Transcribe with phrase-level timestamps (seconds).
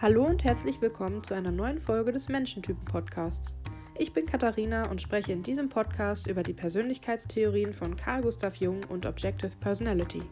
[0.00, 3.56] Hallo und herzlich willkommen zu einer neuen Folge des Menschentypen-Podcasts.
[3.96, 8.84] Ich bin Katharina und spreche in diesem Podcast über die Persönlichkeitstheorien von Carl Gustav Jung
[8.90, 10.22] und Objective Personality.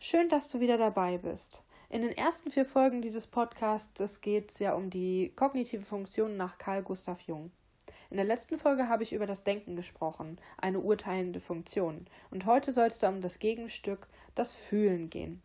[0.00, 1.62] Schön, dass du wieder dabei bist.
[1.88, 6.58] In den ersten vier Folgen dieses Podcasts geht es ja um die kognitive Funktion nach
[6.58, 7.52] Carl Gustav Jung.
[8.10, 12.72] In der letzten Folge habe ich über das Denken gesprochen, eine urteilende Funktion, und heute
[12.72, 15.42] soll es um das Gegenstück, das Fühlen gehen.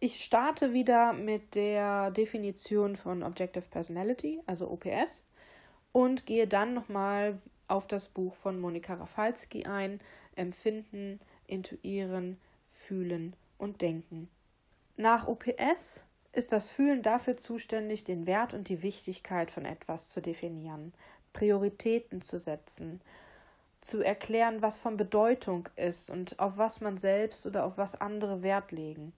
[0.00, 5.24] Ich starte wieder mit der Definition von Objective Personality, also OPS,
[5.92, 10.00] und gehe dann nochmal auf das Buch von Monika Rafalski ein,
[10.34, 14.28] Empfinden, Intuieren, Fühlen und Denken.
[14.96, 20.20] Nach OPS ist das Fühlen dafür zuständig, den Wert und die Wichtigkeit von etwas zu
[20.20, 20.92] definieren.
[21.32, 23.00] Prioritäten zu setzen,
[23.80, 28.42] zu erklären, was von Bedeutung ist und auf was man selbst oder auf was andere
[28.42, 29.12] Wert legen.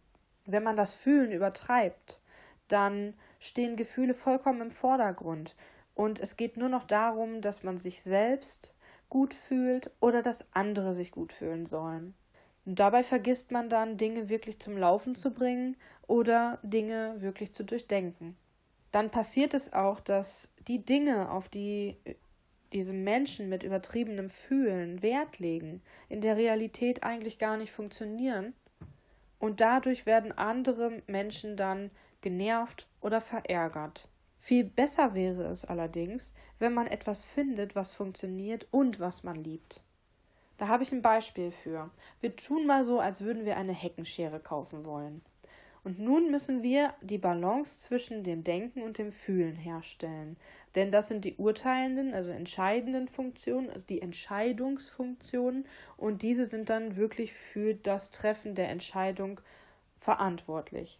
[0.46, 2.20] Wenn man das Fühlen übertreibt,
[2.68, 5.54] dann stehen Gefühle vollkommen im Vordergrund
[5.94, 8.74] und es geht nur noch darum, dass man sich selbst
[9.08, 12.14] gut fühlt oder dass andere sich gut fühlen sollen.
[12.64, 17.64] Und dabei vergisst man dann, Dinge wirklich zum Laufen zu bringen oder Dinge wirklich zu
[17.64, 18.36] durchdenken
[18.94, 21.96] dann passiert es auch, dass die Dinge, auf die
[22.72, 28.52] diese Menschen mit übertriebenem Fühlen Wert legen, in der Realität eigentlich gar nicht funktionieren.
[29.38, 34.08] Und dadurch werden andere Menschen dann genervt oder verärgert.
[34.38, 39.80] Viel besser wäre es allerdings, wenn man etwas findet, was funktioniert und was man liebt.
[40.56, 41.90] Da habe ich ein Beispiel für.
[42.20, 45.22] Wir tun mal so, als würden wir eine Heckenschere kaufen wollen.
[45.84, 50.38] Und nun müssen wir die Balance zwischen dem Denken und dem Fühlen herstellen.
[50.74, 55.66] Denn das sind die urteilenden, also entscheidenden Funktionen, also die Entscheidungsfunktionen.
[55.98, 59.42] Und diese sind dann wirklich für das Treffen der Entscheidung
[60.00, 60.98] verantwortlich.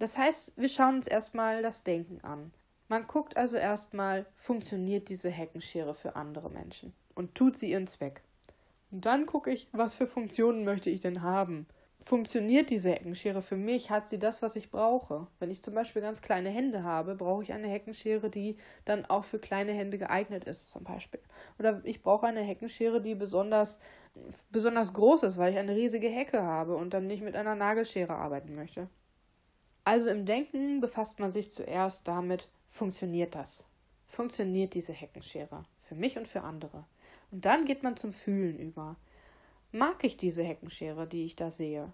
[0.00, 2.50] Das heißt, wir schauen uns erstmal das Denken an.
[2.88, 8.22] Man guckt also erstmal, funktioniert diese Heckenschere für andere Menschen und tut sie ihren Zweck.
[8.90, 11.66] Und dann gucke ich, was für Funktionen möchte ich denn haben
[12.02, 13.90] funktioniert diese Heckenschere für mich?
[13.90, 15.26] Hat sie das, was ich brauche?
[15.38, 19.24] Wenn ich zum Beispiel ganz kleine Hände habe, brauche ich eine Heckenschere, die dann auch
[19.24, 21.20] für kleine Hände geeignet ist, zum Beispiel.
[21.58, 23.78] Oder ich brauche eine Heckenschere, die besonders,
[24.50, 28.14] besonders groß ist, weil ich eine riesige Hecke habe und dann nicht mit einer Nagelschere
[28.14, 28.88] arbeiten möchte.
[29.84, 33.66] Also im Denken befasst man sich zuerst damit, funktioniert das?
[34.06, 35.62] Funktioniert diese Heckenschere?
[35.80, 36.84] Für mich und für andere.
[37.30, 38.96] Und dann geht man zum Fühlen über.
[39.74, 41.92] Mag ich diese Heckenschere, die ich da sehe?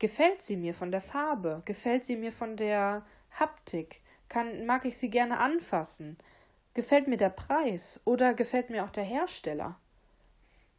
[0.00, 1.62] Gefällt sie mir von der Farbe?
[1.66, 4.00] Gefällt sie mir von der Haptik?
[4.28, 6.18] Kann, mag ich sie gerne anfassen?
[6.74, 9.78] Gefällt mir der Preis oder gefällt mir auch der Hersteller?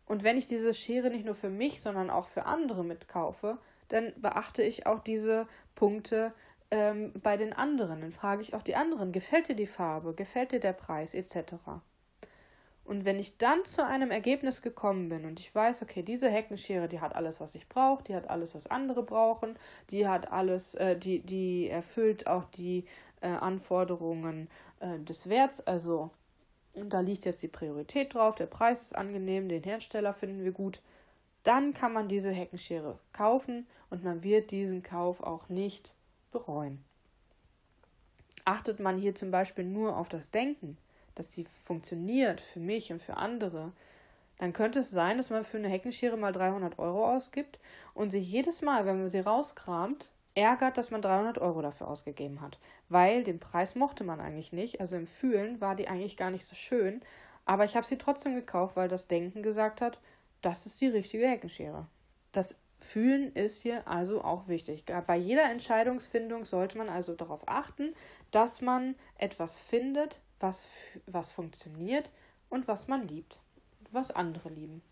[0.06, 4.12] Und wenn ich diese Schere nicht nur für mich, sondern auch für andere mitkaufe, dann
[4.18, 6.34] beachte ich auch diese Punkte
[6.72, 8.02] ähm, bei den anderen.
[8.02, 11.56] Dann frage ich auch die anderen, gefällt dir die Farbe, gefällt dir der Preis etc.
[12.86, 16.90] Und wenn ich dann zu einem Ergebnis gekommen bin und ich weiß, okay, diese Heckenschere,
[16.90, 19.56] die hat alles, was ich brauche, die hat alles, was andere brauchen,
[19.90, 22.86] die hat alles, äh, die, die erfüllt auch die
[23.22, 24.50] äh, Anforderungen
[24.82, 26.12] äh, des Werts, also
[26.74, 30.52] und da liegt jetzt die Priorität drauf, der Preis ist angenehm, den Hersteller finden wir
[30.52, 30.82] gut,
[31.44, 35.94] dann kann man diese Heckenschere kaufen und man wird diesen Kauf auch nicht
[36.32, 36.84] bereuen.
[38.46, 40.78] Achtet man hier zum Beispiel nur auf das Denken,
[41.16, 43.72] dass die funktioniert für mich und für andere,
[44.40, 47.60] dann könnte es sein, dass man für eine Heckenschere mal 300 Euro ausgibt
[47.94, 52.42] und sich jedes Mal, wenn man sie rauskramt, ärgert, dass man 300 Euro dafür ausgegeben
[52.42, 52.58] hat.
[52.90, 54.80] Weil den Preis mochte man eigentlich nicht.
[54.80, 57.02] Also im Fühlen war die eigentlich gar nicht so schön.
[57.46, 60.00] Aber ich habe sie trotzdem gekauft, weil das Denken gesagt hat,
[60.42, 61.86] das ist die richtige Heckenschere.
[62.32, 64.84] Das Fühlen ist hier also auch wichtig.
[65.08, 67.94] Bei jeder Entscheidungsfindung sollte man also darauf achten,
[68.32, 70.68] dass man etwas findet, was,
[71.08, 72.12] was funktioniert
[72.50, 73.40] und was man liebt,
[73.92, 74.84] was andere lieben.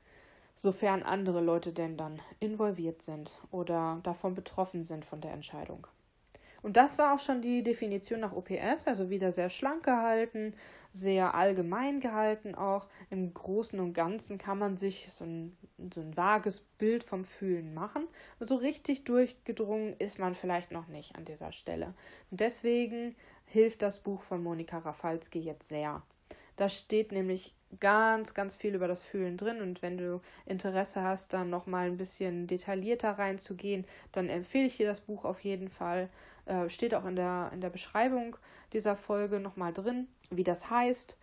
[0.56, 5.86] Sofern andere Leute denn dann involviert sind oder davon betroffen sind von der Entscheidung.
[6.62, 10.54] Und das war auch schon die Definition nach OPS, also wieder sehr schlank gehalten,
[10.94, 12.88] sehr allgemein gehalten auch.
[13.10, 15.58] Im Großen und Ganzen kann man sich so ein,
[15.92, 18.08] so ein vages Bild vom Fühlen machen.
[18.40, 21.96] So richtig durchgedrungen ist man vielleicht noch nicht an dieser Stelle.
[22.30, 23.16] Und deswegen
[23.52, 26.02] hilft das Buch von Monika Rafalski jetzt sehr.
[26.56, 31.34] Da steht nämlich ganz, ganz viel über das Fühlen drin und wenn du Interesse hast,
[31.34, 36.10] dann nochmal ein bisschen detaillierter reinzugehen, dann empfehle ich dir das Buch auf jeden Fall.
[36.46, 38.36] Äh, steht auch in der, in der Beschreibung
[38.74, 41.18] dieser Folge nochmal drin, wie das heißt.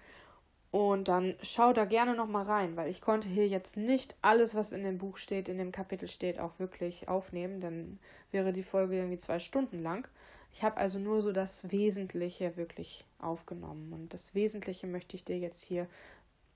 [0.70, 4.72] Und dann schau da gerne nochmal rein, weil ich konnte hier jetzt nicht alles, was
[4.72, 7.60] in dem Buch steht, in dem Kapitel steht, auch wirklich aufnehmen.
[7.60, 7.98] Dann
[8.32, 10.06] wäre die Folge irgendwie zwei Stunden lang.
[10.52, 13.92] Ich habe also nur so das Wesentliche wirklich aufgenommen.
[13.92, 15.86] Und das Wesentliche möchte ich dir jetzt hier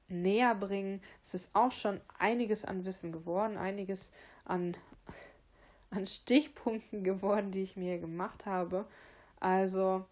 [0.09, 1.01] näher bringen.
[1.23, 4.13] Es ist auch schon einiges an Wissen geworden, einiges
[4.45, 4.77] an,
[5.91, 8.87] an Stichpunkten geworden, die ich mir gemacht habe.
[9.41, 10.05] Also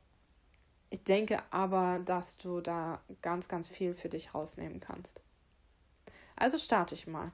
[0.91, 5.21] ich denke aber, dass du da ganz, ganz viel für dich rausnehmen kannst.
[6.37, 7.31] Also starte ich mal.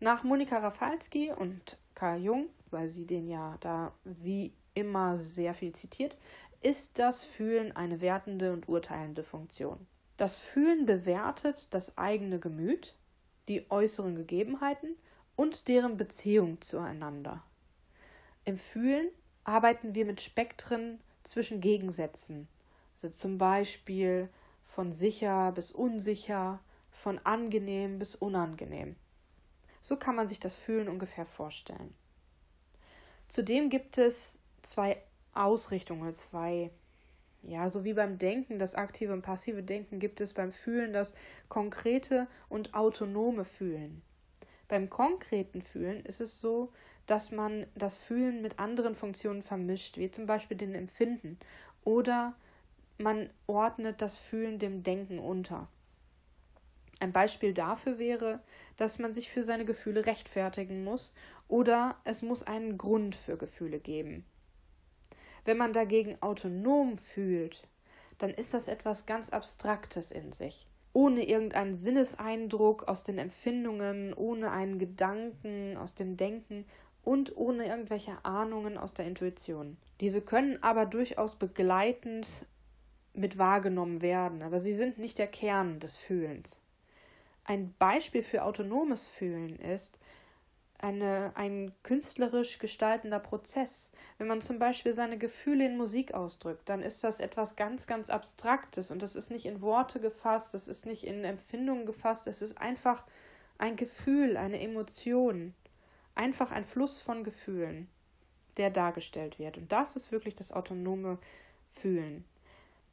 [0.00, 5.72] Nach Monika Rafalski und Karl Jung, weil sie den ja da wie immer sehr viel
[5.72, 6.16] zitiert,
[6.62, 9.86] ist das Fühlen eine wertende und urteilende Funktion.
[10.16, 12.94] Das Fühlen bewertet das eigene Gemüt,
[13.48, 14.96] die äußeren Gegebenheiten
[15.36, 17.42] und deren Beziehung zueinander.
[18.44, 19.08] Im Fühlen
[19.44, 22.48] arbeiten wir mit Spektren zwischen Gegensätzen,
[22.94, 24.28] also zum Beispiel
[24.64, 26.60] von sicher bis unsicher,
[26.90, 28.96] von angenehm bis unangenehm.
[29.82, 31.94] So kann man sich das Fühlen ungefähr vorstellen.
[33.28, 35.02] Zudem gibt es zwei
[35.32, 36.70] Ausrichtungen, zwei,
[37.42, 41.14] ja, so wie beim Denken, das aktive und passive Denken, gibt es beim Fühlen das
[41.48, 44.02] konkrete und autonome Fühlen.
[44.68, 46.72] Beim konkreten Fühlen ist es so,
[47.06, 51.38] dass man das Fühlen mit anderen Funktionen vermischt, wie zum Beispiel den Empfinden
[51.84, 52.34] oder
[52.96, 55.68] man ordnet das Fühlen dem Denken unter.
[57.00, 58.40] Ein Beispiel dafür wäre,
[58.76, 61.12] dass man sich für seine Gefühle rechtfertigen muss
[61.48, 64.24] oder es muss einen Grund für Gefühle geben.
[65.44, 67.68] Wenn man dagegen autonom fühlt,
[68.18, 74.50] dann ist das etwas ganz Abstraktes in sich, ohne irgendeinen Sinneseindruck aus den Empfindungen, ohne
[74.52, 76.64] einen Gedanken aus dem Denken
[77.02, 79.76] und ohne irgendwelche Ahnungen aus der Intuition.
[80.00, 82.46] Diese können aber durchaus begleitend
[83.12, 86.60] mit wahrgenommen werden, aber sie sind nicht der Kern des Fühlens.
[87.44, 89.98] Ein Beispiel für autonomes Fühlen ist
[90.78, 93.90] eine, ein künstlerisch gestaltender Prozess.
[94.18, 98.10] Wenn man zum Beispiel seine Gefühle in Musik ausdrückt, dann ist das etwas ganz, ganz
[98.10, 102.42] Abstraktes und das ist nicht in Worte gefasst, das ist nicht in Empfindungen gefasst, es
[102.42, 103.04] ist einfach
[103.58, 105.54] ein Gefühl, eine Emotion,
[106.14, 107.88] einfach ein Fluss von Gefühlen,
[108.56, 109.56] der dargestellt wird.
[109.56, 111.18] Und das ist wirklich das autonome
[111.70, 112.24] Fühlen.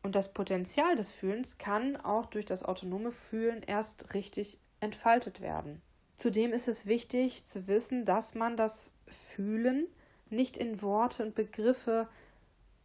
[0.04, 5.82] Und das Potenzial des Fühlens kann auch durch das autonome Fühlen erst richtig entfaltet werden.
[6.22, 9.88] Zudem ist es wichtig zu wissen, dass man das Fühlen
[10.30, 12.08] nicht in Worte und Begriffe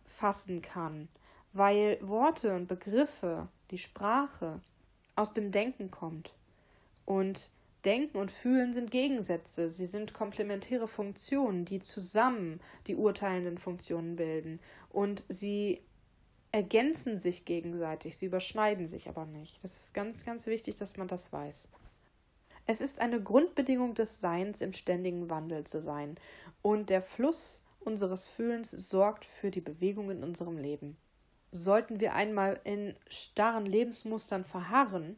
[0.06, 1.08] fassen kann,
[1.52, 4.62] weil Worte und Begriffe, die Sprache,
[5.16, 6.32] aus dem Denken kommt.
[7.04, 7.50] Und
[7.84, 14.60] Denken und Fühlen sind Gegensätze, sie sind komplementäre Funktionen, die zusammen die urteilenden Funktionen bilden.
[14.88, 15.82] Und sie
[16.52, 19.62] ergänzen sich gegenseitig, sie überschneiden sich aber nicht.
[19.62, 21.68] Das ist ganz, ganz wichtig, dass man das weiß.
[22.68, 26.16] Es ist eine Grundbedingung des Seins, im ständigen Wandel zu sein,
[26.62, 30.96] und der Fluss unseres Fühlens sorgt für die Bewegung in unserem Leben.
[31.52, 35.16] Sollten wir einmal in starren Lebensmustern verharren,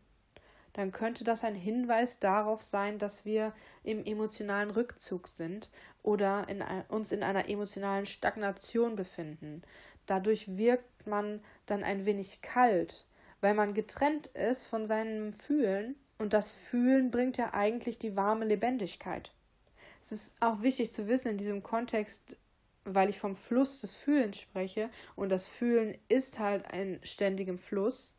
[0.75, 5.71] dann könnte das ein Hinweis darauf sein, dass wir im emotionalen Rückzug sind
[6.03, 9.63] oder in, uns in einer emotionalen Stagnation befinden.
[10.07, 13.07] Dadurch wirkt man dann ein wenig kalt,
[13.41, 18.45] weil man getrennt ist von seinem Fühlen und das Fühlen bringt ja eigentlich die warme
[18.45, 19.33] Lebendigkeit.
[20.03, 22.37] Es ist auch wichtig zu wissen in diesem Kontext,
[22.85, 28.17] weil ich vom Fluss des Fühlens spreche und das Fühlen ist halt ein ständiger Fluss,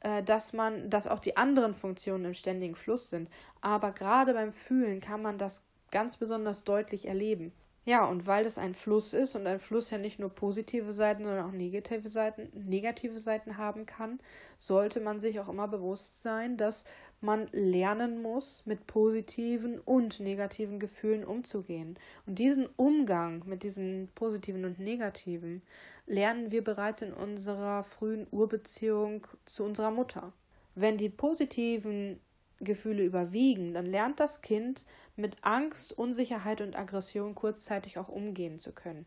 [0.00, 3.28] äh, dass man, dass auch die anderen Funktionen im ständigen Fluss sind.
[3.60, 7.52] Aber gerade beim Fühlen kann man das ganz besonders deutlich erleben.
[7.88, 11.24] Ja, und weil das ein Fluss ist und ein Fluss ja nicht nur positive Seiten,
[11.24, 14.20] sondern auch negative Seiten, negative Seiten haben kann,
[14.58, 16.84] sollte man sich auch immer bewusst sein, dass
[17.22, 21.98] man lernen muss, mit positiven und negativen Gefühlen umzugehen.
[22.26, 25.62] Und diesen Umgang mit diesen positiven und negativen
[26.06, 30.34] lernen wir bereits in unserer frühen Urbeziehung zu unserer Mutter.
[30.74, 32.20] Wenn die positiven
[32.60, 34.84] Gefühle überwiegen, dann lernt das Kind
[35.16, 39.06] mit Angst, Unsicherheit und Aggression kurzzeitig auch umgehen zu können.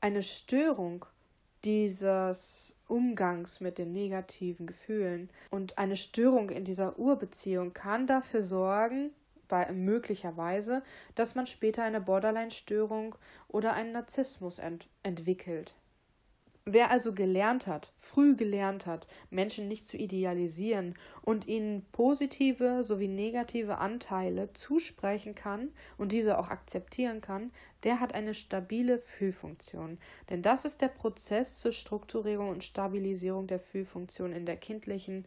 [0.00, 1.04] Eine Störung
[1.64, 9.10] dieses Umgangs mit den negativen Gefühlen und eine Störung in dieser Urbeziehung kann dafür sorgen,
[9.48, 10.82] bei, möglicherweise,
[11.14, 13.16] dass man später eine Borderline-Störung
[13.48, 15.74] oder einen Narzissmus ent entwickelt.
[16.68, 23.06] Wer also gelernt hat, früh gelernt hat, Menschen nicht zu idealisieren und ihnen positive sowie
[23.06, 27.52] negative Anteile zusprechen kann und diese auch akzeptieren kann,
[27.84, 29.98] der hat eine stabile Fühlfunktion.
[30.28, 35.24] Denn das ist der Prozess zur Strukturierung und Stabilisierung der Fühlfunktion in der kindlichen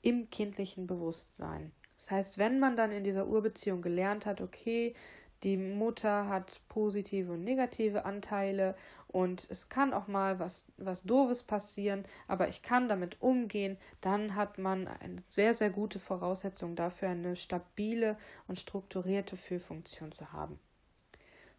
[0.00, 1.70] im kindlichen Bewusstsein.
[1.96, 4.94] Das heißt, wenn man dann in dieser Urbeziehung gelernt hat, okay,
[5.42, 8.76] die Mutter hat positive und negative Anteile
[9.12, 14.34] und es kann auch mal was, was Doofes passieren, aber ich kann damit umgehen, dann
[14.34, 18.16] hat man eine sehr, sehr gute Voraussetzung dafür, eine stabile
[18.48, 20.58] und strukturierte Fühlfunktion zu haben.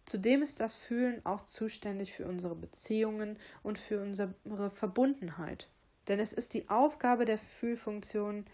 [0.05, 4.33] Zudem ist das Fühlen auch zuständig für unsere Beziehungen und für unsere
[4.71, 5.69] Verbundenheit.
[6.07, 8.45] Denn es ist die Aufgabe der Fühlfunktion,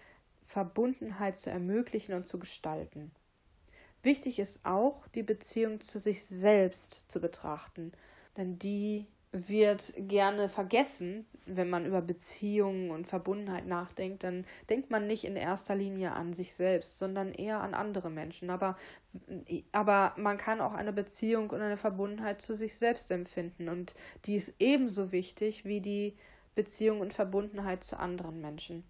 [0.46, 3.12] Verbundenheit zu ermöglichen und zu gestalten.
[4.04, 7.92] Wichtig ist auch, die Beziehung zu sich selbst zu betrachten,
[8.40, 15.06] denn die wird gerne vergessen, wenn man über Beziehungen und Verbundenheit nachdenkt, dann denkt man
[15.06, 18.50] nicht in erster Linie an sich selbst, sondern eher an andere Menschen.
[18.50, 18.76] Aber,
[19.72, 23.94] aber man kann auch eine Beziehung und eine Verbundenheit zu sich selbst empfinden und
[24.26, 26.16] die ist ebenso wichtig wie die
[26.56, 28.84] Beziehung und Verbundenheit zu anderen Menschen.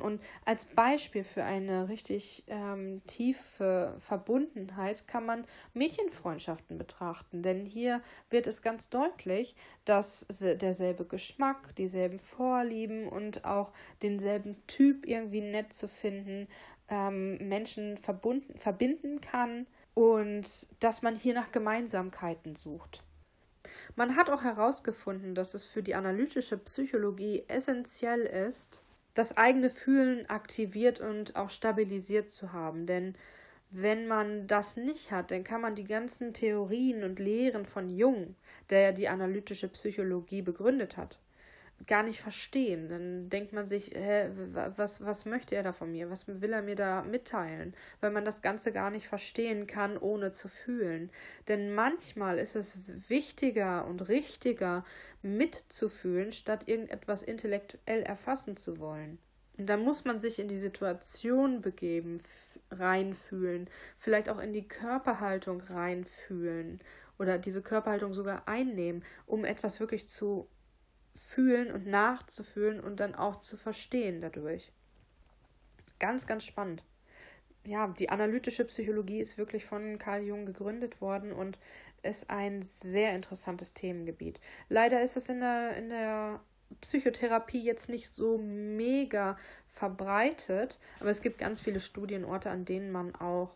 [0.00, 5.44] Und als Beispiel für eine richtig ähm, tiefe Verbundenheit kann man
[5.74, 13.72] Mädchenfreundschaften betrachten, denn hier wird es ganz deutlich, dass derselbe Geschmack, dieselben Vorlieben und auch
[14.02, 16.48] denselben Typ irgendwie nett zu finden
[16.88, 23.02] ähm, Menschen verbunden, verbinden kann und dass man hier nach Gemeinsamkeiten sucht.
[23.96, 28.82] Man hat auch herausgefunden, dass es für die analytische Psychologie essentiell ist,
[29.16, 32.86] das eigene Fühlen aktiviert und auch stabilisiert zu haben.
[32.86, 33.14] Denn
[33.70, 38.36] wenn man das nicht hat, dann kann man die ganzen Theorien und Lehren von Jung,
[38.68, 41.18] der ja die analytische Psychologie begründet hat,
[41.86, 42.88] gar nicht verstehen.
[42.88, 44.30] Dann denkt man sich, hä,
[44.76, 46.10] was, was möchte er da von mir?
[46.10, 47.74] Was will er mir da mitteilen?
[48.00, 51.10] Weil man das Ganze gar nicht verstehen kann, ohne zu fühlen.
[51.48, 54.84] Denn manchmal ist es wichtiger und richtiger,
[55.22, 59.18] mitzufühlen, statt irgendetwas intellektuell erfassen zu wollen.
[59.58, 62.20] Und da muss man sich in die Situation begeben,
[62.70, 66.80] reinfühlen, vielleicht auch in die Körperhaltung reinfühlen
[67.18, 70.48] oder diese Körperhaltung sogar einnehmen, um etwas wirklich zu
[71.24, 74.72] fühlen und nachzufühlen und dann auch zu verstehen dadurch.
[75.98, 76.82] Ganz, ganz spannend.
[77.64, 81.58] Ja, die analytische Psychologie ist wirklich von Carl Jung gegründet worden und
[82.02, 84.40] ist ein sehr interessantes Themengebiet.
[84.68, 86.40] Leider ist es in der, in der
[86.80, 89.36] Psychotherapie jetzt nicht so mega
[89.68, 93.54] verbreitet, aber es gibt ganz viele Studienorte, an denen man auch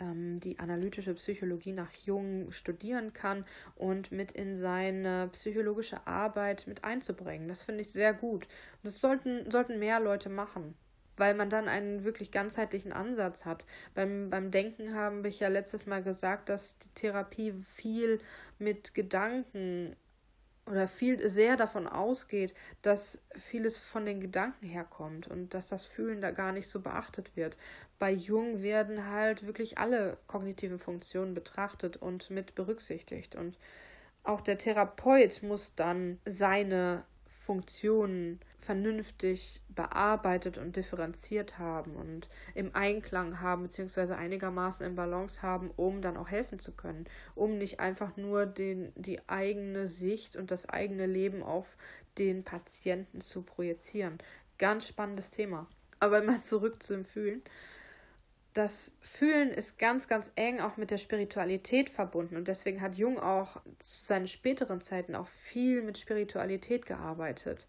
[0.00, 3.44] die analytische Psychologie nach Jung studieren kann
[3.76, 7.46] und mit in seine psychologische Arbeit mit einzubringen.
[7.48, 8.44] Das finde ich sehr gut.
[8.44, 10.74] Und das sollten, sollten mehr Leute machen
[11.16, 13.66] weil man dann einen wirklich ganzheitlichen Ansatz hat.
[13.94, 18.18] Beim, beim Denken habe ich ja letztes Mal gesagt, dass die Therapie viel
[18.58, 19.94] mit Gedanken
[20.66, 26.20] oder viel sehr davon ausgeht, dass vieles von den Gedanken herkommt und dass das Fühlen
[26.20, 27.56] da gar nicht so beachtet wird.
[27.98, 33.58] Bei Jung werden halt wirklich alle kognitiven Funktionen betrachtet und mit berücksichtigt und
[34.24, 43.40] auch der Therapeut muss dann seine Funktionen vernünftig bearbeitet und differenziert haben und im Einklang
[43.40, 48.16] haben, beziehungsweise einigermaßen im Balance haben, um dann auch helfen zu können, um nicht einfach
[48.16, 51.76] nur den, die eigene Sicht und das eigene Leben auf
[52.18, 54.18] den Patienten zu projizieren.
[54.58, 55.66] Ganz spannendes Thema.
[55.98, 57.42] Aber mal zurück zum Fühlen.
[58.54, 63.18] Das Fühlen ist ganz, ganz eng auch mit der Spiritualität verbunden und deswegen hat Jung
[63.18, 67.66] auch zu seinen späteren Zeiten auch viel mit Spiritualität gearbeitet.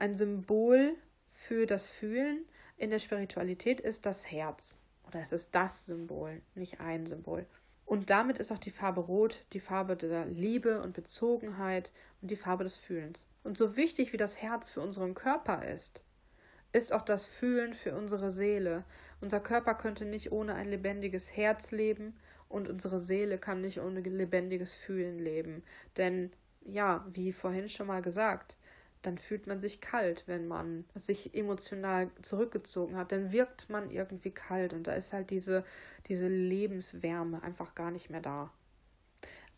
[0.00, 0.96] Ein Symbol
[1.28, 2.46] für das Fühlen
[2.78, 4.80] in der Spiritualität ist das Herz.
[5.06, 7.44] Oder es ist das Symbol, nicht ein Symbol.
[7.84, 11.92] Und damit ist auch die Farbe Rot die Farbe der Liebe und Bezogenheit
[12.22, 13.22] und die Farbe des Fühlens.
[13.42, 16.02] Und so wichtig wie das Herz für unseren Körper ist,
[16.72, 18.84] ist auch das Fühlen für unsere Seele.
[19.20, 22.16] Unser Körper könnte nicht ohne ein lebendiges Herz leben
[22.48, 25.62] und unsere Seele kann nicht ohne lebendiges Fühlen leben.
[25.98, 28.56] Denn, ja, wie vorhin schon mal gesagt,
[29.02, 33.12] dann fühlt man sich kalt, wenn man sich emotional zurückgezogen hat.
[33.12, 35.64] Dann wirkt man irgendwie kalt und da ist halt diese,
[36.06, 38.50] diese Lebenswärme einfach gar nicht mehr da.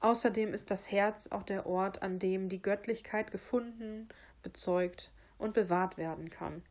[0.00, 4.08] Außerdem ist das Herz auch der Ort, an dem die Göttlichkeit gefunden,
[4.42, 6.62] bezeugt und bewahrt werden kann.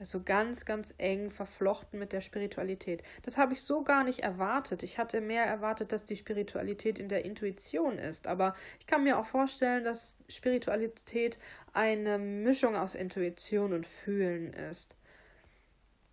[0.00, 3.02] Also ganz, ganz eng verflochten mit der Spiritualität.
[3.22, 4.82] Das habe ich so gar nicht erwartet.
[4.82, 8.26] Ich hatte mehr erwartet, dass die Spiritualität in der Intuition ist.
[8.26, 11.38] Aber ich kann mir auch vorstellen, dass Spiritualität
[11.72, 14.94] eine Mischung aus Intuition und Fühlen ist.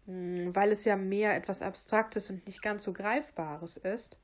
[0.05, 4.17] Hm, weil es ja mehr etwas Abstraktes und nicht ganz so Greifbares ist.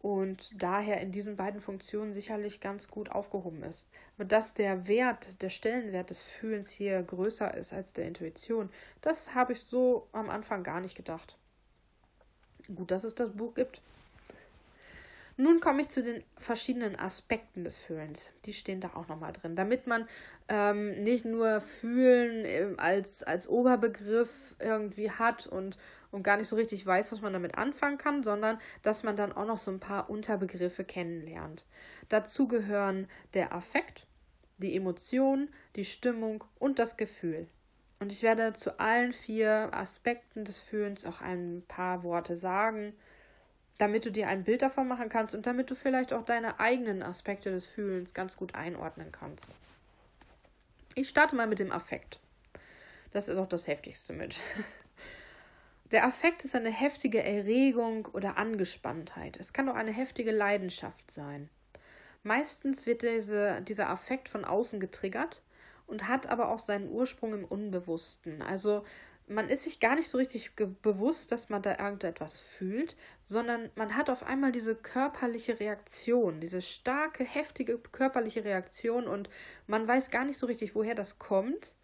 [0.00, 3.86] und daher in diesen beiden Funktionen sicherlich ganz gut aufgehoben ist.
[4.16, 9.34] Aber dass der Wert, der Stellenwert des Fühlens hier größer ist als der Intuition, das
[9.34, 11.36] habe ich so am Anfang gar nicht gedacht.
[12.74, 13.80] Gut, dass es das Buch gibt.
[15.40, 18.32] Nun komme ich zu den verschiedenen Aspekten des Fühlens.
[18.44, 20.08] Die stehen da auch nochmal drin, damit man
[20.48, 25.78] ähm, nicht nur Fühlen äh, als, als Oberbegriff irgendwie hat und,
[26.10, 29.32] und gar nicht so richtig weiß, was man damit anfangen kann, sondern dass man dann
[29.32, 31.64] auch noch so ein paar Unterbegriffe kennenlernt.
[32.08, 34.08] Dazu gehören der Affekt,
[34.56, 37.46] die Emotion, die Stimmung und das Gefühl.
[38.00, 42.92] Und ich werde zu allen vier Aspekten des Fühlens auch ein paar Worte sagen
[43.78, 47.02] damit du dir ein Bild davon machen kannst und damit du vielleicht auch deine eigenen
[47.02, 49.54] Aspekte des Fühlens ganz gut einordnen kannst.
[50.94, 52.18] Ich starte mal mit dem Affekt.
[53.12, 54.36] Das ist auch das heftigste mit.
[55.92, 59.38] Der Affekt ist eine heftige Erregung oder Angespanntheit.
[59.38, 61.48] Es kann auch eine heftige Leidenschaft sein.
[62.22, 65.40] Meistens wird diese, dieser Affekt von außen getriggert
[65.86, 68.42] und hat aber auch seinen Ursprung im Unbewussten.
[68.42, 68.84] Also
[69.28, 73.96] man ist sich gar nicht so richtig bewusst, dass man da irgendetwas fühlt, sondern man
[73.96, 79.28] hat auf einmal diese körperliche Reaktion, diese starke, heftige körperliche Reaktion und
[79.66, 81.74] man weiß gar nicht so richtig, woher das kommt,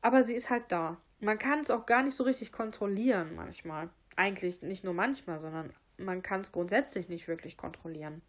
[0.00, 1.00] aber sie ist halt da.
[1.20, 3.90] Man kann es auch gar nicht so richtig kontrollieren manchmal.
[4.16, 8.22] Eigentlich nicht nur manchmal, sondern man kann es grundsätzlich nicht wirklich kontrollieren.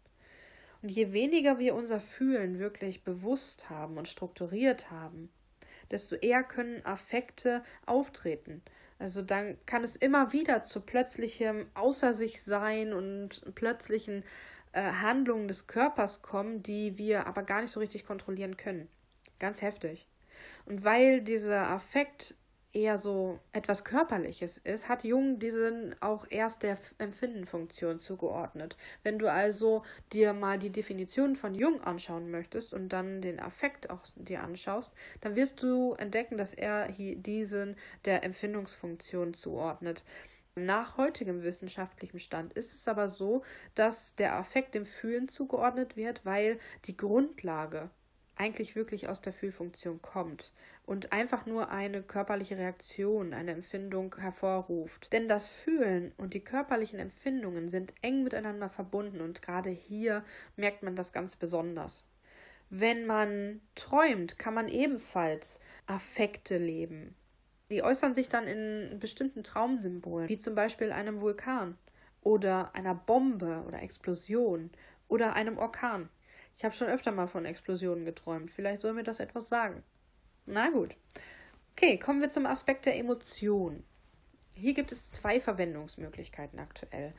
[0.82, 5.30] Und je weniger wir unser Fühlen wirklich bewusst haben und strukturiert haben,
[5.90, 8.62] desto eher können Affekte auftreten.
[8.98, 14.24] Also dann kann es immer wieder zu plötzlichem Außer sich sein und plötzlichen
[14.72, 18.88] äh, Handlungen des Körpers kommen, die wir aber gar nicht so richtig kontrollieren können.
[19.38, 20.06] Ganz heftig.
[20.66, 22.34] Und weil dieser Affekt
[22.72, 28.76] eher so etwas Körperliches ist, hat Jung diesen auch erst der Empfindenfunktion zugeordnet.
[29.02, 33.90] Wenn du also dir mal die Definition von Jung anschauen möchtest und dann den Affekt
[33.90, 40.04] auch dir anschaust, dann wirst du entdecken, dass er diesen der Empfindungsfunktion zuordnet.
[40.56, 43.42] Nach heutigem wissenschaftlichem Stand ist es aber so,
[43.74, 47.90] dass der Affekt dem Fühlen zugeordnet wird, weil die Grundlage
[48.40, 50.50] eigentlich wirklich aus der Fühlfunktion kommt
[50.86, 55.12] und einfach nur eine körperliche Reaktion, eine Empfindung hervorruft.
[55.12, 60.24] Denn das Fühlen und die körperlichen Empfindungen sind eng miteinander verbunden und gerade hier
[60.56, 62.08] merkt man das ganz besonders.
[62.70, 67.14] Wenn man träumt, kann man ebenfalls Affekte leben.
[67.70, 71.76] Die äußern sich dann in bestimmten Traumsymbolen, wie zum Beispiel einem Vulkan
[72.22, 74.70] oder einer Bombe oder Explosion
[75.08, 76.08] oder einem Orkan.
[76.56, 78.50] Ich habe schon öfter mal von Explosionen geträumt.
[78.50, 79.82] Vielleicht soll mir das etwas sagen.
[80.46, 80.94] Na gut.
[81.72, 83.84] Okay, kommen wir zum Aspekt der Emotion.
[84.54, 87.14] Hier gibt es zwei Verwendungsmöglichkeiten aktuell.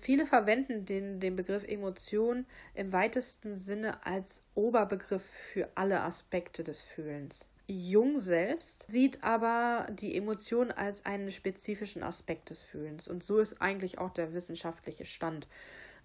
[0.00, 6.82] Viele verwenden den, den Begriff Emotion im weitesten Sinne als Oberbegriff für alle Aspekte des
[6.82, 7.48] Fühlens.
[7.68, 13.06] Jung selbst sieht aber die Emotion als einen spezifischen Aspekt des Fühlens.
[13.06, 15.46] Und so ist eigentlich auch der wissenschaftliche Stand.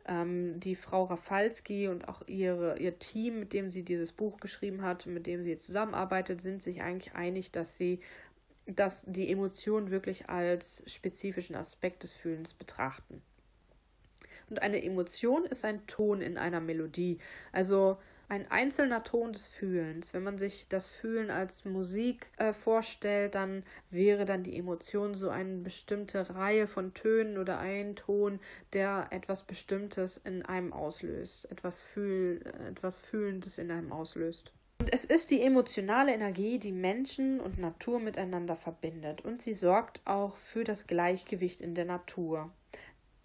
[0.05, 4.81] Ähm, die Frau Rafalski und auch ihre, ihr Team, mit dem sie dieses Buch geschrieben
[4.81, 7.99] hat, mit dem sie zusammenarbeitet, sind sich eigentlich einig, dass sie
[8.65, 13.21] dass die Emotionen wirklich als spezifischen Aspekt des Fühlens betrachten.
[14.49, 17.17] Und eine Emotion ist ein Ton in einer Melodie.
[17.51, 17.97] Also
[18.33, 20.15] ein einzelner Ton des Fühlens.
[20.15, 25.29] Wenn man sich das Fühlen als Musik äh, vorstellt, dann wäre dann die Emotion so
[25.29, 28.39] eine bestimmte Reihe von Tönen oder ein Ton,
[28.73, 34.51] der etwas Bestimmtes in einem auslöst, etwas, Fühl, etwas Fühlendes in einem auslöst.
[34.79, 40.01] Und es ist die emotionale Energie, die Menschen und Natur miteinander verbindet und sie sorgt
[40.05, 42.51] auch für das Gleichgewicht in der Natur.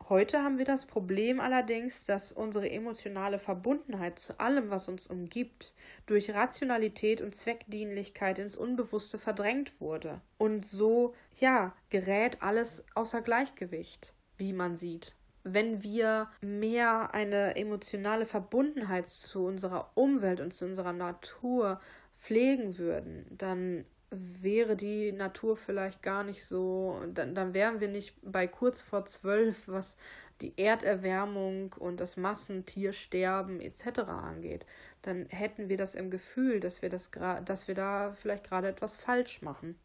[0.08, 5.74] Heute haben wir das Problem allerdings, dass unsere emotionale Verbundenheit zu allem, was uns umgibt,
[6.06, 10.22] durch Rationalität und Zweckdienlichkeit ins Unbewusste verdrängt wurde.
[10.38, 15.14] Und so, ja, gerät alles außer Gleichgewicht, wie man sieht.
[15.44, 21.80] Wenn wir mehr eine emotionale Verbundenheit zu unserer Umwelt und zu unserer Natur
[22.16, 28.14] pflegen würden, dann wäre die Natur vielleicht gar nicht so, dann, dann wären wir nicht
[28.22, 29.96] bei kurz vor zwölf, was
[30.40, 34.00] die Erderwärmung und das Massentiersterben etc.
[34.08, 34.64] angeht.
[35.02, 37.10] Dann hätten wir das im Gefühl, dass wir das
[37.44, 39.76] dass wir da vielleicht gerade etwas falsch machen.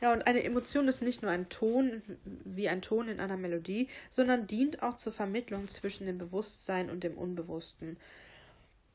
[0.00, 2.02] Ja, und eine Emotion ist nicht nur ein Ton,
[2.44, 7.02] wie ein Ton in einer Melodie, sondern dient auch zur Vermittlung zwischen dem Bewusstsein und
[7.02, 7.96] dem Unbewussten.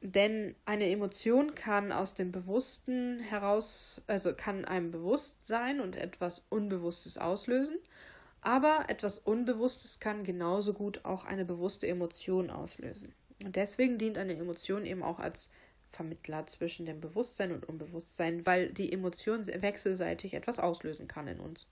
[0.01, 6.43] Denn eine Emotion kann aus dem Bewussten heraus, also kann einem bewusst sein und etwas
[6.49, 7.77] Unbewusstes auslösen.
[8.41, 13.13] Aber etwas Unbewusstes kann genauso gut auch eine bewusste Emotion auslösen.
[13.43, 15.51] Und deswegen dient eine Emotion eben auch als
[15.91, 21.67] Vermittler zwischen dem Bewusstsein und Unbewusstsein, weil die Emotion wechselseitig etwas auslösen kann in uns.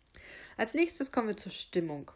[0.58, 2.12] Als nächstes kommen wir zur Stimmung.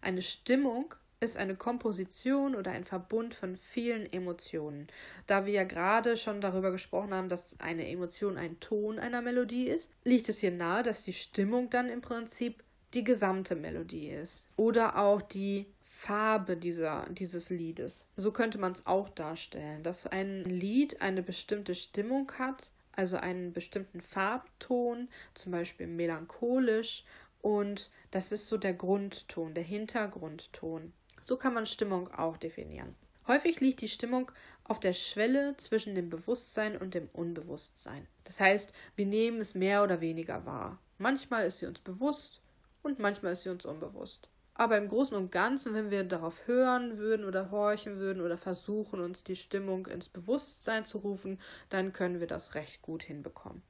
[0.00, 4.88] Eine Stimmung ist eine Komposition oder ein Verbund von vielen Emotionen.
[5.26, 9.68] Da wir ja gerade schon darüber gesprochen haben, dass eine Emotion ein Ton einer Melodie
[9.68, 12.62] ist, liegt es hier nahe, dass die Stimmung dann im Prinzip
[12.94, 14.48] die gesamte Melodie ist.
[14.56, 18.04] Oder auch die Farbe dieser, dieses Liedes.
[18.16, 23.52] So könnte man es auch darstellen, dass ein Lied eine bestimmte Stimmung hat, also einen
[23.52, 27.04] bestimmten Farbton, zum Beispiel melancholisch,
[27.42, 30.92] und das ist so der Grundton, der Hintergrundton.
[31.24, 32.94] So kann man Stimmung auch definieren.
[33.26, 34.32] Häufig liegt die Stimmung
[34.64, 38.06] auf der Schwelle zwischen dem Bewusstsein und dem Unbewusstsein.
[38.24, 40.78] Das heißt, wir nehmen es mehr oder weniger wahr.
[40.98, 42.40] Manchmal ist sie uns bewusst
[42.82, 44.28] und manchmal ist sie uns unbewusst.
[44.54, 49.00] Aber im Großen und Ganzen, wenn wir darauf hören würden oder horchen würden oder versuchen,
[49.00, 53.62] uns die Stimmung ins Bewusstsein zu rufen, dann können wir das recht gut hinbekommen.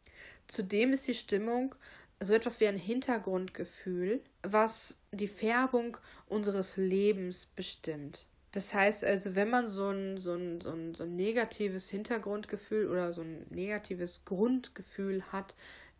[0.48, 1.74] Zudem ist die Stimmung
[2.22, 8.26] so etwas wie ein Hintergrundgefühl, was die Färbung unseres Lebens bestimmt.
[8.52, 12.88] Das heißt also, wenn man so ein, so, ein, so, ein, so ein negatives Hintergrundgefühl
[12.88, 15.54] oder so ein negatives Grundgefühl hat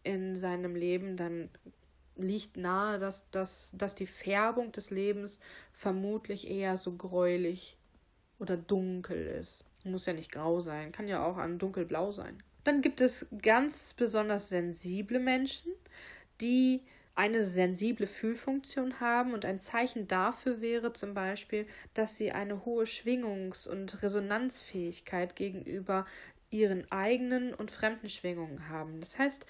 [0.04, 1.48] in seinem Leben, dann
[2.16, 5.38] liegt nahe, dass, dass, dass die Färbung des Lebens
[5.72, 7.78] vermutlich eher so gräulich
[8.38, 9.64] oder dunkel ist.
[9.84, 12.42] Muss ja nicht grau sein, kann ja auch an dunkelblau sein.
[12.64, 15.72] Dann gibt es ganz besonders sensible Menschen,
[16.40, 16.82] die
[17.14, 22.84] eine sensible Fühlfunktion haben und ein Zeichen dafür wäre zum Beispiel, dass sie eine hohe
[22.84, 26.06] Schwingungs- und Resonanzfähigkeit gegenüber
[26.50, 29.00] ihren eigenen und fremden Schwingungen haben.
[29.00, 29.46] Das heißt,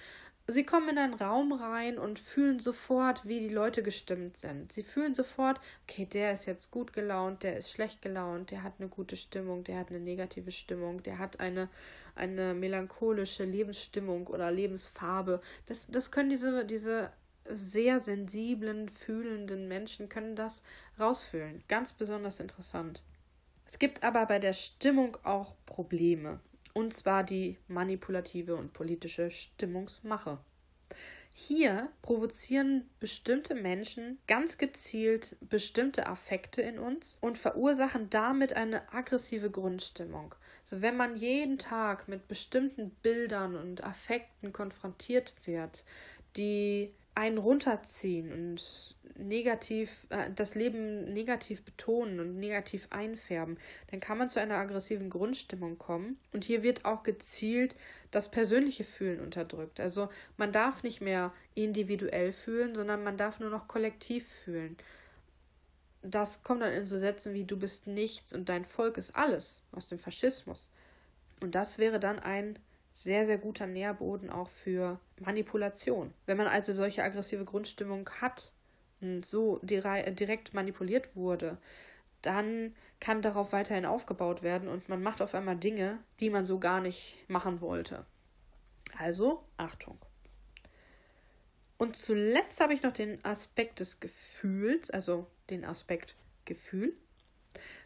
[0.47, 4.73] Sie kommen in einen Raum rein und fühlen sofort, wie die Leute gestimmt sind.
[4.73, 8.73] Sie fühlen sofort, okay, der ist jetzt gut gelaunt, der ist schlecht gelaunt, der hat
[8.77, 11.69] eine gute Stimmung, der hat eine negative Stimmung, der hat eine,
[12.15, 15.41] eine melancholische Lebensstimmung oder Lebensfarbe.
[15.67, 17.13] Das, das können diese, diese
[17.49, 20.61] sehr sensiblen, fühlenden Menschen können das
[20.99, 21.63] rausfühlen.
[21.69, 23.01] Ganz besonders interessant.
[23.65, 26.41] Es gibt aber bei der Stimmung auch Probleme
[26.73, 30.39] und zwar die manipulative und politische Stimmungsmache.
[31.35, 39.49] Hier provozieren bestimmte Menschen ganz gezielt bestimmte Affekte in uns und verursachen damit eine aggressive
[39.49, 40.35] Grundstimmung.
[40.65, 45.85] Also wenn man jeden Tag mit bestimmten Bildern und Affekten konfrontiert wird,
[46.37, 53.57] die einen runterziehen und negativ, äh, das Leben negativ betonen und negativ einfärben,
[53.91, 56.17] dann kann man zu einer aggressiven Grundstimmung kommen.
[56.31, 57.75] Und hier wird auch gezielt
[58.11, 59.79] das persönliche Fühlen unterdrückt.
[59.79, 64.77] Also man darf nicht mehr individuell fühlen, sondern man darf nur noch kollektiv fühlen.
[66.01, 69.61] Das kommt dann in so Sätzen wie du bist nichts und dein Volk ist alles
[69.71, 70.69] aus dem Faschismus.
[71.39, 72.59] Und das wäre dann ein
[72.93, 76.13] sehr, sehr guter Nährboden auch für Manipulation.
[76.27, 78.51] Wenn man also solche aggressive Grundstimmung hat
[79.01, 81.57] und so direkt manipuliert wurde,
[82.21, 86.59] dann kann darauf weiterhin aufgebaut werden und man macht auf einmal Dinge, die man so
[86.59, 88.05] gar nicht machen wollte.
[88.99, 89.97] Also Achtung.
[91.79, 96.95] Und zuletzt habe ich noch den Aspekt des Gefühls, also den Aspekt Gefühl.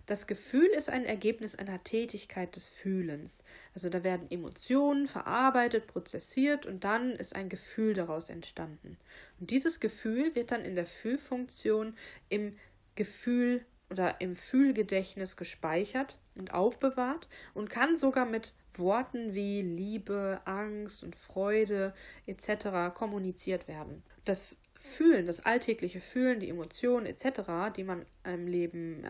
[0.08, 3.44] Das Gefühl ist ein Ergebnis einer Tätigkeit des Fühlens.
[3.76, 8.98] Also da werden Emotionen verarbeitet, prozessiert und dann ist ein Gefühl daraus entstanden.
[9.40, 11.94] Und dieses Gefühl wird dann in der Fühlfunktion
[12.30, 12.56] im
[12.96, 21.04] Gefühl oder im Fühlgedächtnis gespeichert und aufbewahrt und kann sogar mit Worten wie Liebe, Angst
[21.04, 21.94] und Freude
[22.28, 22.94] etc.
[22.94, 24.04] kommuniziert werden.
[24.24, 29.06] Das Fühlen, das alltägliche Fühlen, die Emotionen etc., die man im Leben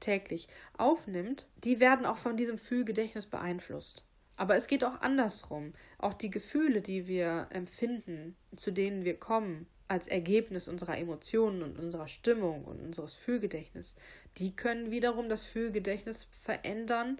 [0.00, 4.04] täglich aufnimmt, die werden auch von diesem Fühlgedächtnis beeinflusst.
[4.36, 5.74] Aber es geht auch andersrum.
[5.98, 11.78] Auch die Gefühle, die wir empfinden, zu denen wir kommen, als Ergebnis unserer Emotionen und
[11.78, 13.96] unserer Stimmung und unseres Fühlgedächtnisses,
[14.36, 17.18] die können wiederum das Fühlgedächtnis verändern,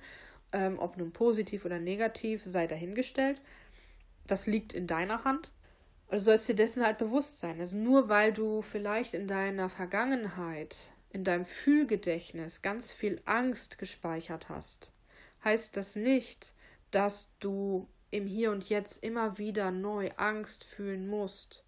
[0.52, 3.40] ähm, ob nun positiv oder negativ, sei dahingestellt.
[4.26, 5.50] Das liegt in deiner Hand.
[6.08, 7.60] Also sollst dir dessen halt bewusst sein.
[7.60, 14.48] Also nur weil du vielleicht in deiner Vergangenheit, in deinem Fühlgedächtnis ganz viel Angst gespeichert
[14.48, 14.92] hast,
[15.44, 16.54] heißt das nicht,
[16.90, 21.62] dass du im Hier und Jetzt immer wieder neu Angst fühlen musst.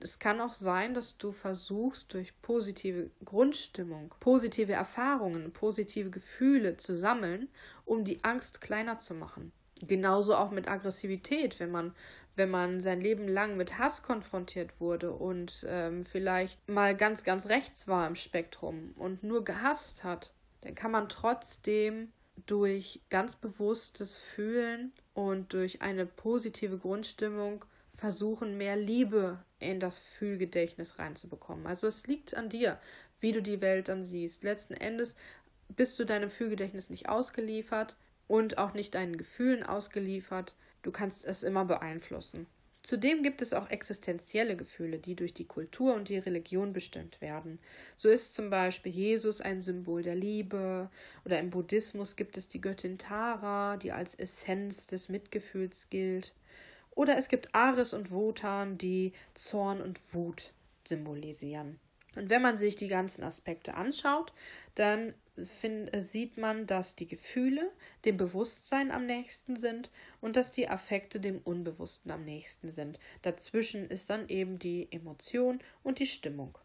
[0.00, 6.96] Es kann auch sein, dass du versuchst, durch positive Grundstimmung, positive Erfahrungen, positive Gefühle zu
[6.96, 7.48] sammeln,
[7.84, 9.52] um die Angst kleiner zu machen.
[9.82, 11.94] Genauso auch mit Aggressivität, wenn man
[12.40, 17.48] wenn man sein Leben lang mit Hass konfrontiert wurde und ähm, vielleicht mal ganz, ganz
[17.48, 22.12] rechts war im Spektrum und nur gehasst hat, dann kann man trotzdem
[22.46, 30.98] durch ganz bewusstes Fühlen und durch eine positive Grundstimmung versuchen, mehr Liebe in das Fühlgedächtnis
[30.98, 31.66] reinzubekommen.
[31.66, 32.78] Also es liegt an dir,
[33.20, 34.44] wie du die Welt dann siehst.
[34.44, 35.14] Letzten Endes
[35.68, 37.96] bist du deinem Fühlgedächtnis nicht ausgeliefert
[38.28, 40.54] und auch nicht deinen Gefühlen ausgeliefert.
[40.82, 42.46] Du kannst es immer beeinflussen.
[42.82, 47.58] Zudem gibt es auch existenzielle Gefühle, die durch die Kultur und die Religion bestimmt werden.
[47.98, 50.90] So ist zum Beispiel Jesus ein Symbol der Liebe,
[51.26, 56.34] oder im Buddhismus gibt es die Göttin Tara, die als Essenz des Mitgefühls gilt.
[56.92, 60.52] Oder es gibt Ares und Wotan, die Zorn und Wut
[60.88, 61.78] symbolisieren.
[62.16, 64.32] Und wenn man sich die ganzen Aspekte anschaut,
[64.74, 65.14] dann
[65.44, 67.70] find, sieht man, dass die Gefühle
[68.04, 69.90] dem Bewusstsein am nächsten sind
[70.20, 72.98] und dass die Affekte dem Unbewussten am nächsten sind.
[73.22, 76.58] Dazwischen ist dann eben die Emotion und die Stimmung.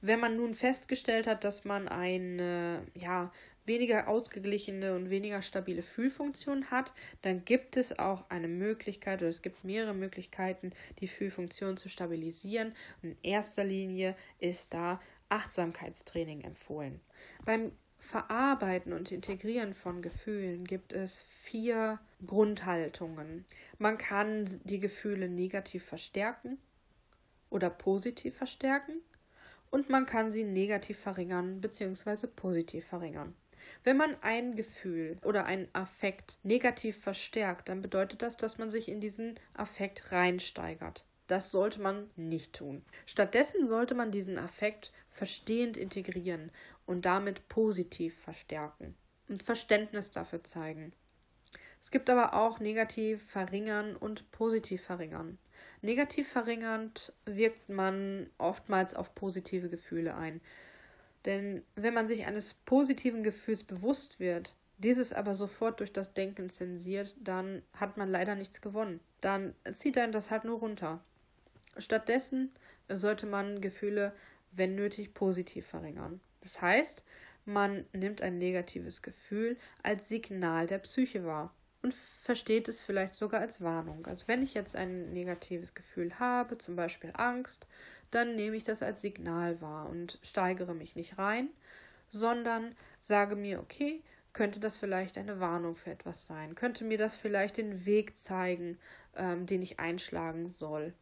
[0.00, 3.32] Wenn man nun festgestellt hat, dass man eine ja,
[3.68, 9.42] weniger ausgeglichene und weniger stabile Fühlfunktion hat, dann gibt es auch eine Möglichkeit oder es
[9.42, 12.74] gibt mehrere Möglichkeiten, die Fühlfunktion zu stabilisieren.
[13.02, 17.00] Und in erster Linie ist da Achtsamkeitstraining empfohlen.
[17.44, 23.44] Beim Verarbeiten und Integrieren von Gefühlen gibt es vier Grundhaltungen.
[23.78, 26.58] Man kann die Gefühle negativ verstärken
[27.50, 29.00] oder positiv verstärken
[29.70, 32.28] und man kann sie negativ verringern bzw.
[32.28, 33.34] positiv verringern.
[33.84, 38.88] Wenn man ein Gefühl oder einen Affekt negativ verstärkt, dann bedeutet das, dass man sich
[38.88, 41.04] in diesen Affekt reinsteigert.
[41.28, 42.82] Das sollte man nicht tun.
[43.06, 46.50] Stattdessen sollte man diesen Affekt verstehend integrieren
[46.86, 48.96] und damit positiv verstärken
[49.28, 50.92] und Verständnis dafür zeigen.
[51.80, 55.38] Es gibt aber auch negativ verringern und positiv verringern.
[55.80, 60.40] Negativ verringernd wirkt man oftmals auf positive Gefühle ein.
[61.24, 66.50] Denn wenn man sich eines positiven Gefühls bewusst wird, dieses aber sofort durch das Denken
[66.50, 69.00] zensiert, dann hat man leider nichts gewonnen.
[69.20, 71.02] Dann zieht einen das halt nur runter.
[71.78, 72.52] Stattdessen
[72.88, 74.12] sollte man Gefühle,
[74.52, 76.20] wenn nötig, positiv verringern.
[76.40, 77.04] Das heißt,
[77.44, 83.40] man nimmt ein negatives Gefühl als Signal der Psyche wahr und versteht es vielleicht sogar
[83.40, 84.06] als Warnung.
[84.06, 87.66] Also wenn ich jetzt ein negatives Gefühl habe, zum Beispiel Angst,
[88.10, 91.50] dann nehme ich das als Signal wahr und steigere mich nicht rein,
[92.10, 96.54] sondern sage mir, okay, könnte das vielleicht eine Warnung für etwas sein?
[96.54, 98.78] Könnte mir das vielleicht den Weg zeigen,
[99.16, 100.94] ähm, den ich einschlagen soll?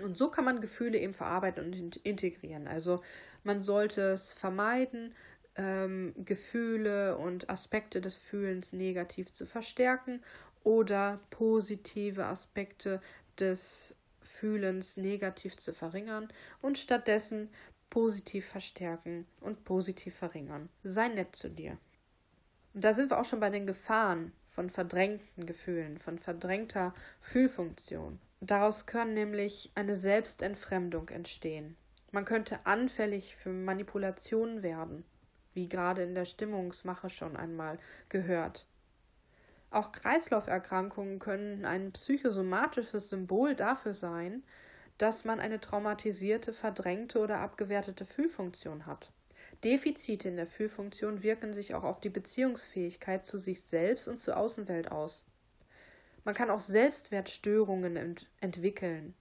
[0.00, 2.66] Und so kann man Gefühle eben verarbeiten und integrieren.
[2.66, 3.02] Also
[3.44, 5.14] man sollte es vermeiden,
[5.56, 10.22] ähm, Gefühle und Aspekte des Fühlens negativ zu verstärken
[10.64, 13.00] oder positive Aspekte
[13.38, 16.28] des Fühlens negativ zu verringern
[16.62, 17.50] und stattdessen
[17.90, 20.70] positiv verstärken und positiv verringern.
[20.82, 21.76] Sei nett zu dir.
[22.72, 28.18] Und da sind wir auch schon bei den Gefahren von verdrängten Gefühlen, von verdrängter Fühlfunktion.
[28.44, 31.76] Daraus kann nämlich eine Selbstentfremdung entstehen.
[32.10, 35.04] Man könnte anfällig für Manipulationen werden,
[35.54, 37.78] wie gerade in der Stimmungsmache schon einmal
[38.08, 38.66] gehört.
[39.70, 44.42] Auch Kreislauferkrankungen können ein psychosomatisches Symbol dafür sein,
[44.98, 49.12] dass man eine traumatisierte, verdrängte oder abgewertete Fühlfunktion hat.
[49.62, 54.36] Defizite in der Fühlfunktion wirken sich auch auf die Beziehungsfähigkeit zu sich selbst und zur
[54.36, 55.24] Außenwelt aus.
[56.24, 59.14] Man kann auch Selbstwertstörungen ent entwickeln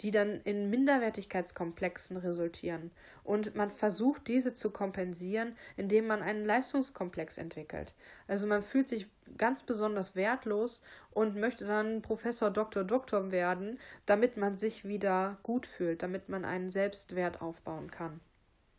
[0.00, 2.92] die dann in Minderwertigkeitskomplexen resultieren.
[3.24, 7.92] Und man versucht, diese zu kompensieren, indem man einen Leistungskomplex entwickelt.
[8.28, 14.36] Also man fühlt sich ganz besonders wertlos und möchte dann Professor, Doktor, Doktor werden, damit
[14.36, 18.20] man sich wieder gut fühlt, damit man einen Selbstwert aufbauen kann.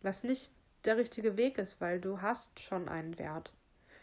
[0.02, 0.54] Was nicht
[0.86, 3.52] der richtige Weg ist, weil du hast schon einen Wert.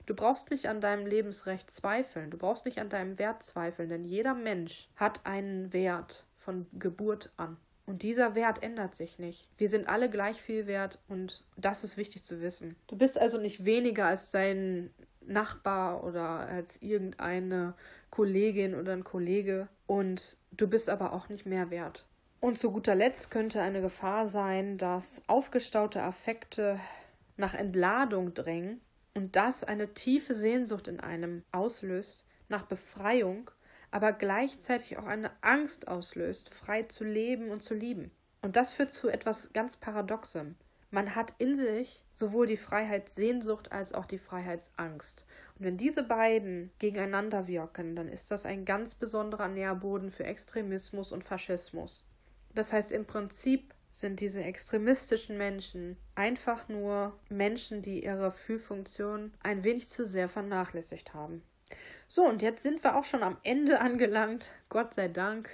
[0.07, 4.05] Du brauchst nicht an deinem Lebensrecht zweifeln, du brauchst nicht an deinem Wert zweifeln, denn
[4.05, 7.57] jeder Mensch hat einen Wert von Geburt an.
[7.87, 9.49] Und dieser Wert ändert sich nicht.
[9.59, 12.77] Wir sind alle gleich viel wert und das ist wichtig zu wissen.
[12.87, 14.90] Du bist also nicht weniger als dein
[15.21, 17.75] Nachbar oder als irgendeine
[18.11, 22.07] Kollegin oder ein Kollege und du bist aber auch nicht mehr wert.
[22.40, 26.79] Und zu guter Letzt könnte eine Gefahr sein, dass aufgestaute Affekte
[27.37, 28.81] nach Entladung drängen
[29.16, 33.50] und das eine tiefe Sehnsucht in einem auslöst nach Befreiung
[33.90, 38.11] aber gleichzeitig auch eine Angst auslöst, frei zu leben und zu lieben.
[38.42, 40.57] Und das führt zu etwas ganz Paradoxem.
[40.90, 45.26] Man hat in sich sowohl die Freiheitssehnsucht als auch die Freiheitsangst.
[45.59, 51.12] Und wenn diese beiden gegeneinander wirken, dann ist das ein ganz besonderer Nährboden für Extremismus
[51.12, 52.05] und Faschismus.
[52.55, 59.65] Das heißt, im Prinzip sind diese extremistischen Menschen einfach nur Menschen, die ihre Fühlfunktion ein
[59.65, 61.43] wenig zu sehr vernachlässigt haben.
[62.07, 64.51] So, und jetzt sind wir auch schon am Ende angelangt.
[64.69, 65.49] Gott sei Dank.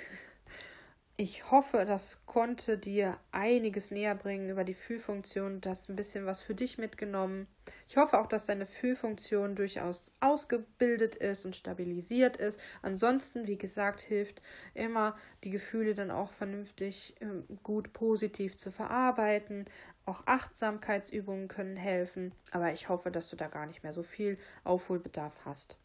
[1.18, 5.60] Ich hoffe, das konnte dir einiges näher bringen über die Fühlfunktion.
[5.60, 7.46] Du hast ein bisschen was für dich mitgenommen.
[7.86, 12.58] Ich hoffe auch, dass deine Fühlfunktion durchaus ausgebildet ist und stabilisiert ist.
[12.80, 14.40] Ansonsten, wie gesagt, hilft
[14.72, 19.66] immer, die Gefühle dann auch vernünftig ähm, gut positiv zu verarbeiten.
[20.06, 22.32] Auch Achtsamkeitsübungen können helfen.
[22.52, 25.76] Aber ich hoffe, dass du da gar nicht mehr so viel Aufholbedarf hast.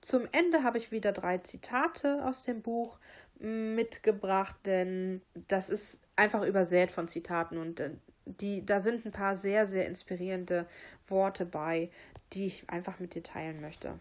[0.00, 2.98] Zum Ende habe ich wieder drei Zitate aus dem Buch
[3.40, 7.90] mitgebracht, denn das ist einfach übersät von Zitaten und äh,
[8.24, 10.66] die, da sind ein paar sehr, sehr inspirierende
[11.06, 11.90] Worte bei,
[12.32, 13.98] die ich einfach mit dir teilen möchte.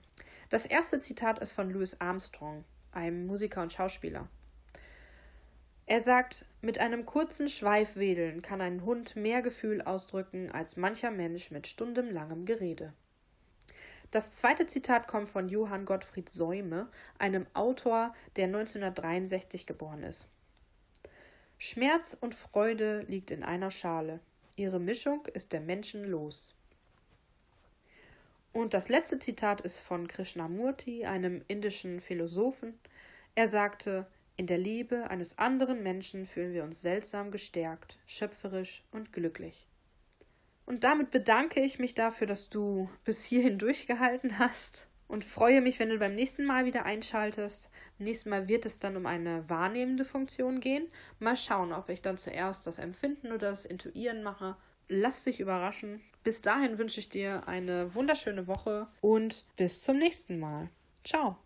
[0.50, 4.28] Das erste Zitat ist von Louis Armstrong, einem Musiker und Schauspieler.
[5.88, 11.52] Er sagt, mit einem kurzen Schweifwedeln kann ein Hund mehr Gefühl ausdrücken als mancher Mensch
[11.52, 12.94] mit stundenlangem Gerede.
[14.12, 16.88] Das zweite Zitat kommt von Johann Gottfried Säume,
[17.18, 20.28] einem Autor, der 1963 geboren ist.
[21.58, 24.20] Schmerz und Freude liegt in einer Schale.
[24.56, 26.56] Ihre Mischung ist der Menschen los.
[28.54, 32.80] Und das letzte Zitat ist von Krishnamurti, einem indischen Philosophen.
[33.36, 39.12] Er sagte, in der Liebe eines anderen Menschen fühlen wir uns seltsam gestärkt, schöpferisch und
[39.12, 39.68] glücklich.
[40.66, 45.80] Und damit bedanke ich mich dafür, dass du bis hierhin durchgehalten hast und freue mich,
[45.80, 47.70] wenn du beim nächsten Mal wieder einschaltest.
[47.98, 50.88] Beim nächsten Mal wird es dann um eine wahrnehmende Funktion gehen.
[51.20, 54.58] Mal schauen, ob ich dann zuerst das Empfinden oder das Intuieren mache.
[54.88, 56.02] Lass dich überraschen.
[56.24, 60.70] Bis dahin wünsche ich dir eine wunderschöne Woche und bis zum nächsten Mal.
[61.04, 61.38] Ciao.